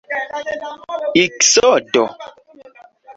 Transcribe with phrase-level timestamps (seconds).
[1.23, 2.03] iksodo